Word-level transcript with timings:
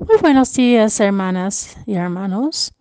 Muy 0.00 0.16
buenos 0.22 0.54
días, 0.54 0.98
hermanas 0.98 1.76
y 1.84 1.92
hermanos. 1.92 2.72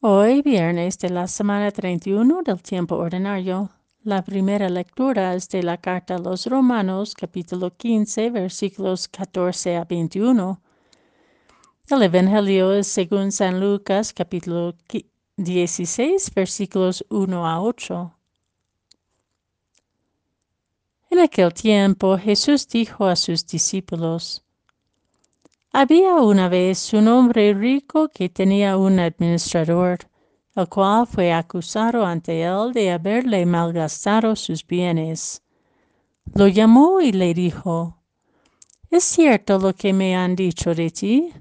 Hoy, 0.00 0.42
viernes 0.42 0.98
de 0.98 1.10
la 1.10 1.28
semana 1.28 1.70
31 1.70 2.42
del 2.42 2.60
tiempo 2.60 2.96
ordinario, 2.96 3.70
la 4.02 4.24
primera 4.24 4.68
lectura 4.68 5.36
es 5.36 5.48
de 5.48 5.62
la 5.62 5.76
carta 5.76 6.16
a 6.16 6.18
los 6.18 6.46
Romanos, 6.46 7.14
capítulo 7.14 7.70
15, 7.70 8.30
versículos 8.30 9.06
14 9.06 9.76
a 9.76 9.84
21. 9.84 10.60
El 11.88 12.02
Evangelio 12.02 12.72
es 12.72 12.88
según 12.88 13.30
San 13.30 13.60
Lucas, 13.60 14.12
capítulo 14.12 14.74
16, 15.36 16.34
versículos 16.34 17.06
1 17.10 17.46
a 17.46 17.62
8. 17.62 18.12
En 21.10 21.20
aquel 21.20 21.54
tiempo 21.54 22.18
Jesús 22.18 22.66
dijo 22.66 23.06
a 23.06 23.14
sus 23.14 23.46
discípulos, 23.46 24.45
había 25.78 26.14
una 26.14 26.48
vez 26.48 26.94
un 26.94 27.06
hombre 27.06 27.52
rico 27.52 28.08
que 28.08 28.30
tenía 28.30 28.78
un 28.78 28.98
administrador, 28.98 29.98
el 30.54 30.68
cual 30.70 31.06
fue 31.06 31.34
acusado 31.34 32.06
ante 32.06 32.44
él 32.44 32.72
de 32.72 32.92
haberle 32.92 33.44
malgastado 33.44 34.34
sus 34.36 34.66
bienes. 34.66 35.42
Lo 36.34 36.48
llamó 36.48 37.02
y 37.02 37.12
le 37.12 37.34
dijo, 37.34 37.98
¿Es 38.90 39.04
cierto 39.04 39.58
lo 39.58 39.74
que 39.74 39.92
me 39.92 40.16
han 40.16 40.34
dicho 40.34 40.74
de 40.74 40.88
ti? 40.88 41.34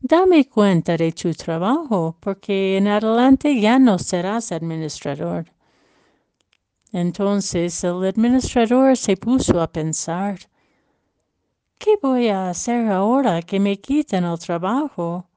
Dame 0.00 0.48
cuenta 0.48 0.96
de 0.96 1.12
tu 1.12 1.34
trabajo, 1.34 2.16
porque 2.18 2.78
en 2.78 2.88
adelante 2.88 3.60
ya 3.60 3.78
no 3.78 3.98
serás 3.98 4.52
administrador. 4.52 5.52
Entonces 6.92 7.84
el 7.84 8.06
administrador 8.06 8.96
se 8.96 9.18
puso 9.18 9.60
a 9.60 9.70
pensar, 9.70 10.38
¿Qué 11.78 11.98
voy 12.02 12.28
a 12.28 12.48
hacer 12.48 12.88
ahora 12.88 13.42
que 13.42 13.60
me 13.60 13.78
quiten 13.78 14.24
el 14.24 14.38
trabajo? 14.38 15.28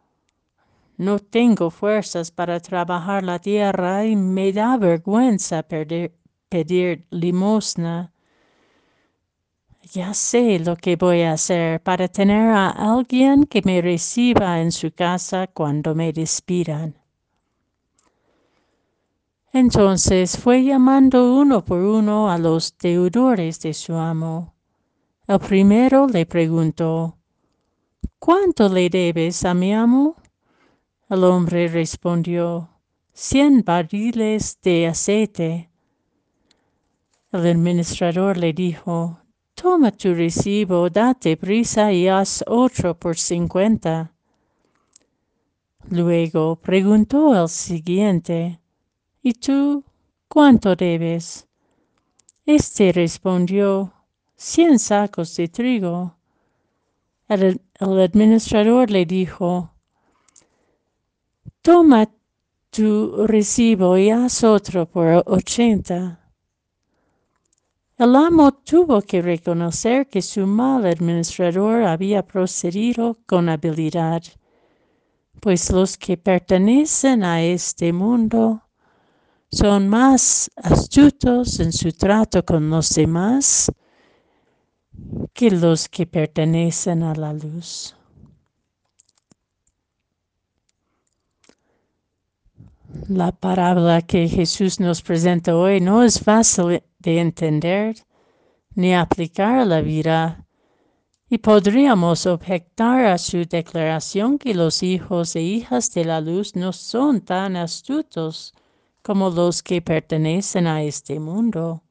No 0.98 1.20
tengo 1.20 1.70
fuerzas 1.70 2.32
para 2.32 2.60
trabajar 2.60 3.24
la 3.24 3.40
tierra 3.40 4.06
y 4.06 4.16
me 4.16 4.52
da 4.54 4.78
vergüenza 4.78 5.64
pedir 5.64 7.06
limosna. 7.10 8.12
Ya 9.92 10.14
sé 10.14 10.60
lo 10.60 10.76
que 10.76 10.96
voy 10.96 11.22
a 11.22 11.34
hacer 11.34 11.82
para 11.82 12.08
tener 12.08 12.52
a 12.52 12.70
alguien 12.70 13.46
que 13.46 13.62
me 13.64 13.82
reciba 13.82 14.62
en 14.62 14.72
su 14.72 14.92
casa 14.92 15.48
cuando 15.48 15.94
me 15.94 16.14
despidan. 16.14 16.96
Entonces 19.52 20.38
fue 20.38 20.64
llamando 20.64 21.36
uno 21.36 21.66
por 21.66 21.80
uno 21.80 22.30
a 22.30 22.38
los 22.38 22.78
deudores 22.78 23.60
de 23.62 23.74
su 23.74 23.94
amo 23.96 24.59
el 25.30 25.40
primero 25.40 26.08
le 26.08 26.26
preguntó, 26.26 27.16
¿Cuánto 28.18 28.68
le 28.68 28.90
debes 28.90 29.46
a 29.46 29.54
mi 29.54 29.72
amo? 29.76 30.16
El 31.08 31.24
hombre 31.24 31.68
respondió, 31.68 32.68
cien 33.14 33.64
barriles 33.64 34.58
de 34.64 34.88
aceite. 34.88 35.70
El 37.32 37.46
administrador 37.46 38.38
le 38.38 38.54
dijo, 38.54 39.20
Toma 39.54 39.92
tu 39.92 40.16
recibo, 40.16 40.90
date 40.90 41.38
prisa 41.38 41.94
y 41.94 42.08
haz 42.08 42.44
otro 42.48 42.98
por 42.98 43.16
cincuenta. 43.16 44.12
Luego 45.92 46.56
preguntó 46.56 47.40
el 47.40 47.50
siguiente, 47.50 48.60
¿Y 49.22 49.34
tú 49.34 49.84
cuánto 50.28 50.76
debes? 50.76 51.48
Este 52.48 52.92
respondió, 52.92 53.94
cien 54.40 54.80
sacos 54.80 55.36
de 55.36 55.50
trigo. 55.50 56.16
El, 57.28 57.62
administrador 57.80 58.90
le 58.90 59.06
dijo, 59.06 59.72
toma 61.62 62.10
tu 62.70 63.28
recibo 63.28 63.98
y 63.98 64.10
haz 64.10 64.44
otro 64.44 64.86
por 64.86 65.24
ochenta. 65.26 66.20
El 67.98 68.16
amo 68.16 68.54
tuvo 68.54 69.02
que 69.02 69.22
reconocer 69.22 70.08
que 70.08 70.22
su 70.22 70.48
mal 70.48 70.86
administrador 70.86 71.84
había 71.84 72.26
procedido 72.26 73.18
con 73.26 73.50
habilidad, 73.50 74.24
pues 75.42 75.70
los 75.70 75.98
que 75.98 76.16
pertenecen 76.16 77.24
a 77.26 77.44
este 77.44 77.92
mundo 77.92 78.62
son 79.52 79.90
más 79.90 80.50
astutos 80.56 81.60
en 81.60 81.74
su 81.74 81.92
trato 81.92 82.46
con 82.46 82.70
los 82.70 82.90
demás 82.92 83.70
que 85.34 85.52
los 85.52 85.88
que 85.88 86.06
pertenecen 86.06 87.04
a 87.04 87.16
la 87.16 87.34
luz. 87.34 87.96
La 93.08 93.32
parábola 93.32 94.02
que 94.02 94.28
Jesús 94.28 94.80
nos 94.80 95.02
presenta 95.02 95.56
hoy 95.56 95.80
no 95.80 96.04
es 96.04 96.20
fácil 96.20 96.84
de 97.00 97.20
entender 97.20 97.96
ni 98.76 98.96
aplicar 98.96 99.60
a 99.60 99.66
la 99.66 99.82
vida 99.82 100.46
y 101.30 101.38
podríamos 101.38 102.26
objetar 102.26 103.06
a 103.06 103.18
su 103.18 103.46
declaración 103.46 104.40
que 104.40 104.56
los 104.56 104.82
hijos 104.82 105.36
e 105.36 105.42
hijas 105.42 105.94
de 105.94 106.06
la 106.06 106.20
luz 106.20 106.56
no 106.56 106.74
son 106.74 107.22
tan 107.22 107.56
astutos 107.56 108.54
como 109.04 109.30
los 109.30 109.62
que 109.62 109.82
pertenecen 109.82 110.66
a 110.66 110.82
este 110.82 111.20
mundo. 111.20 111.84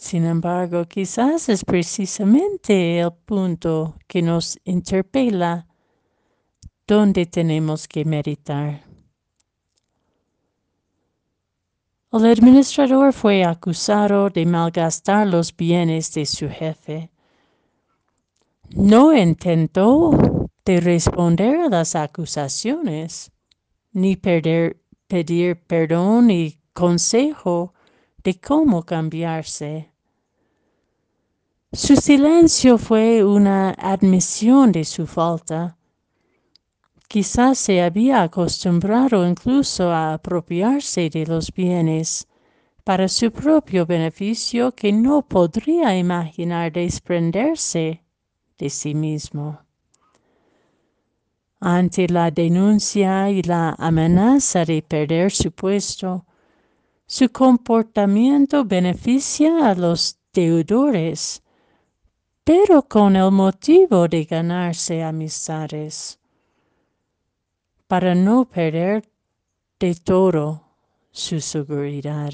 Sin 0.00 0.24
embargo, 0.24 0.86
quizás 0.86 1.50
es 1.50 1.62
precisamente 1.62 3.00
el 3.00 3.12
punto 3.12 3.96
que 4.08 4.22
nos 4.22 4.58
interpela 4.64 5.66
donde 6.86 7.26
tenemos 7.26 7.86
que 7.86 8.06
meditar. 8.06 8.82
El 12.10 12.24
administrador 12.24 13.12
fue 13.12 13.44
acusado 13.44 14.30
de 14.30 14.46
malgastar 14.46 15.26
los 15.26 15.54
bienes 15.54 16.14
de 16.14 16.24
su 16.24 16.48
jefe. 16.48 17.10
No 18.70 19.14
intentó 19.14 20.12
de 20.64 20.80
responder 20.80 21.60
a 21.60 21.68
las 21.68 21.94
acusaciones, 21.94 23.30
ni 23.92 24.16
pedir 24.16 25.62
perdón 25.66 26.30
y 26.30 26.58
consejo 26.72 27.74
de 28.24 28.40
cómo 28.40 28.82
cambiarse. 28.82 29.89
Su 31.72 31.94
silencio 31.94 32.78
fue 32.78 33.22
una 33.22 33.70
admisión 33.70 34.72
de 34.72 34.84
su 34.84 35.06
falta. 35.06 35.76
Quizás 37.06 37.58
se 37.58 37.80
había 37.80 38.22
acostumbrado 38.22 39.24
incluso 39.24 39.88
a 39.88 40.14
apropiarse 40.14 41.08
de 41.08 41.24
los 41.26 41.52
bienes 41.52 42.26
para 42.82 43.06
su 43.06 43.30
propio 43.30 43.86
beneficio 43.86 44.72
que 44.72 44.92
no 44.92 45.22
podría 45.22 45.96
imaginar 45.96 46.72
desprenderse 46.72 48.02
de 48.58 48.68
sí 48.68 48.92
mismo. 48.92 49.60
Ante 51.60 52.08
la 52.08 52.32
denuncia 52.32 53.30
y 53.30 53.42
la 53.44 53.76
amenaza 53.78 54.64
de 54.64 54.82
perder 54.82 55.30
su 55.30 55.52
puesto, 55.52 56.26
su 57.06 57.30
comportamiento 57.30 58.64
beneficia 58.64 59.70
a 59.70 59.76
los 59.76 60.18
deudores 60.32 61.44
pero 62.52 62.82
con 62.82 63.14
el 63.14 63.30
motivo 63.30 64.08
de 64.08 64.24
ganarse 64.24 65.04
amistades, 65.04 66.18
para 67.86 68.12
no 68.12 68.44
perder 68.44 69.08
de 69.78 69.94
todo 69.94 70.60
su 71.12 71.40
seguridad. 71.40 72.32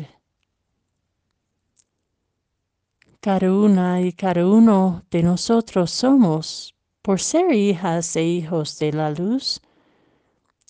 Cada 3.21 3.53
una 3.53 4.00
y 4.00 4.10
cada 4.15 4.47
uno 4.47 5.03
de 5.10 5.22
nosotros 5.22 5.91
somos, 5.91 6.75
por 7.03 7.21
ser 7.21 7.53
hijas 7.53 8.16
e 8.16 8.24
hijos 8.24 8.78
de 8.78 8.92
la 8.95 9.10
luz, 9.10 9.60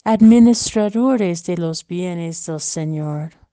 administradores 0.02 1.44
de 1.44 1.56
los 1.56 1.87
bienes 1.87 2.46
del 2.46 2.58
Señor 2.58 3.45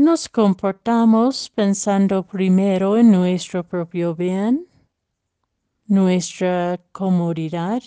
nos 0.00 0.30
comportamos 0.30 1.50
pensando 1.50 2.22
primero 2.22 2.96
en 2.96 3.10
nuestro 3.10 3.62
propio 3.62 4.14
bien, 4.14 4.66
nuestra 5.86 6.80
comodidad, 6.90 7.82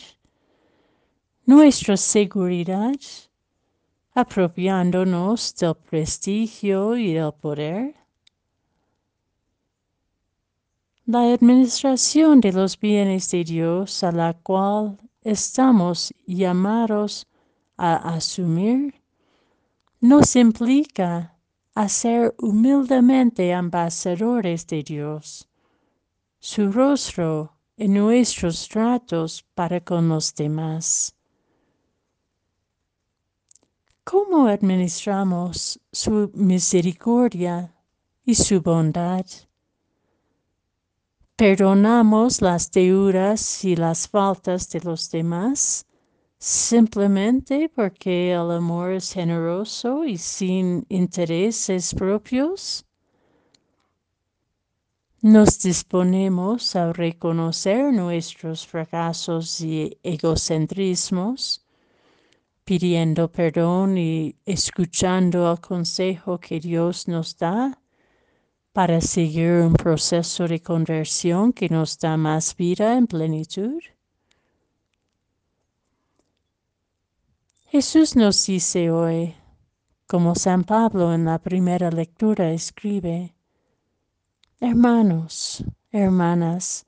nuestra 1.44 1.98
seguridad, 1.98 2.94
apropiándonos 4.14 5.56
del 5.56 5.74
prestigio 5.74 6.96
y 6.98 7.14
del 7.14 7.34
poder. 7.34 7.96
La 11.08 11.34
administración 11.34 12.42
de 12.42 12.54
los 12.54 12.80
bienes 12.80 13.32
de 13.32 13.44
Dios 13.44 14.04
a 14.04 14.12
la 14.12 14.34
cual 14.36 15.00
estamos 15.24 16.14
llamados 16.28 17.26
a 17.76 17.96
asumir 18.14 19.02
nos 20.00 20.36
implica 20.36 21.33
a 21.76 21.90
ser 21.90 22.36
humildemente 22.38 23.52
ambasadores 23.54 24.68
de 24.68 24.84
Dios, 24.84 25.48
su 26.40 26.72
rostro 26.72 27.58
en 27.78 27.94
nuestros 27.94 28.68
tratos 28.68 29.44
para 29.56 29.80
con 29.82 30.10
los 30.10 30.36
demás. 30.36 31.16
¿Cómo 34.04 34.48
administramos 34.48 35.80
su 35.92 36.30
misericordia 36.36 37.74
y 38.24 38.36
su 38.36 38.62
bondad? 38.62 39.26
¿Perdonamos 41.36 42.42
las 42.42 42.70
deudas 42.72 43.64
y 43.64 43.76
las 43.76 44.08
faltas 44.08 44.70
de 44.70 44.82
los 44.82 45.10
demás 45.10 45.88
simplemente 46.44 47.70
porque 47.74 48.34
el 48.34 48.52
amor 48.52 48.92
es 48.92 49.14
generoso 49.14 50.04
y 50.04 50.18
sin 50.18 50.86
intereses 50.90 51.94
propios? 51.96 52.86
Nos 55.22 55.62
disponemos 55.62 56.76
a 56.76 56.92
reconocer 56.92 57.94
nuestros 57.94 58.68
fracasos 58.68 59.62
y 59.62 59.98
egocentrismos, 60.04 61.66
pidiendo 62.66 63.32
perdón 63.32 63.98
y 63.98 64.36
escuchando 64.46 65.50
el 65.50 65.62
consejo 65.62 66.42
que 66.42 66.60
Dios 66.60 67.08
nos 67.08 67.38
da 67.38 67.80
para 68.74 69.00
seguir 69.00 69.52
un 69.62 69.76
proceso 69.76 70.46
de 70.46 70.62
conversión 70.62 71.54
que 71.54 71.70
nos 71.70 71.98
da 71.98 72.18
más 72.18 72.54
vida 72.58 72.98
en 72.98 73.08
plenitud. 73.08 73.80
Jesús 77.74 78.16
nos 78.16 78.46
dice 78.46 78.92
hoy, 78.92 79.34
como 80.06 80.36
San 80.36 80.64
Pablo 80.64 81.12
en 81.12 81.26
la 81.26 81.40
primera 81.40 81.90
lectura 81.90 82.52
escribe, 82.52 83.34
Hermanos, 84.60 85.64
hermanas, 85.92 86.86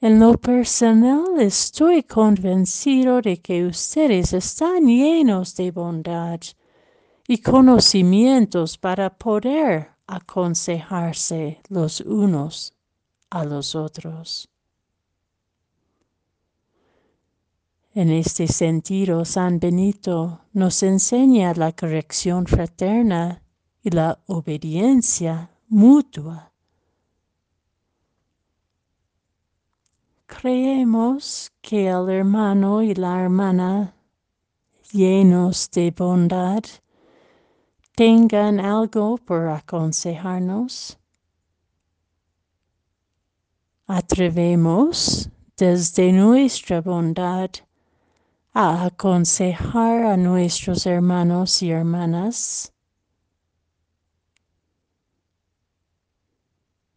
en 0.00 0.18
lo 0.18 0.38
personal 0.38 1.38
estoy 1.38 2.02
convencido 2.04 3.20
de 3.20 3.42
que 3.42 3.66
ustedes 3.66 4.32
están 4.32 4.86
llenos 4.86 5.54
de 5.56 5.70
bondad 5.70 6.40
y 7.28 7.36
conocimientos 7.42 8.78
para 8.78 9.10
poder 9.10 9.90
aconsejarse 10.06 11.60
los 11.68 12.00
unos 12.00 12.72
a 13.28 13.44
los 13.44 13.74
otros. 13.74 14.48
En 18.00 18.08
este 18.08 18.48
sentido, 18.48 19.26
San 19.26 19.60
Benito 19.60 20.40
nos 20.54 20.82
enseña 20.82 21.52
la 21.52 21.70
corrección 21.72 22.46
fraterna 22.46 23.42
y 23.82 23.90
la 23.90 24.18
obediencia 24.26 25.50
mutua 25.68 26.50
Creemos 30.26 31.52
que 31.60 31.88
el 31.88 32.08
hermano 32.08 32.80
y 32.80 32.94
la 32.94 33.20
hermana, 33.20 33.94
llenos 34.92 35.70
de 35.70 35.90
bondad, 35.90 36.64
tengan 37.94 38.60
algo 38.60 39.18
por 39.18 39.46
aconsejarnos. 39.46 40.98
Atrevemos 43.86 45.28
desde 45.54 46.12
nuestra 46.12 46.80
bondad 46.80 47.50
a 48.52 48.84
aconsejar 48.86 50.04
a 50.04 50.16
nuestros 50.16 50.86
hermanos 50.86 51.62
y 51.62 51.70
hermanas 51.70 52.72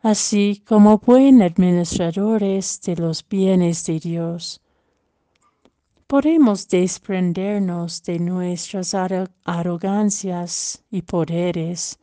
así 0.03 0.61
como 0.67 0.97
buen 0.97 1.41
administradores 1.41 2.81
de 2.81 2.97
los 2.97 3.25
bienes 3.27 3.85
de 3.85 3.99
Dios. 4.01 4.61
Podemos 6.07 6.67
desprendernos 6.67 8.03
de 8.03 8.19
nuestras 8.19 8.93
arrogancias 8.93 10.83
y 10.91 11.01
poderes 11.03 11.97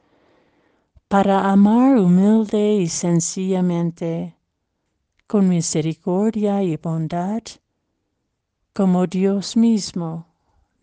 para 1.09 1.51
amar 1.51 1.99
humilde 1.99 2.77
y 2.77 2.89
sencillamente, 2.89 4.35
con 5.27 5.49
misericordia 5.49 6.63
y 6.63 6.77
bondad, 6.79 7.43
como 8.81 9.07
Dios 9.07 9.59
mismo 9.59 10.27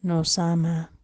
nos 0.03 0.37
ama. 0.37 0.96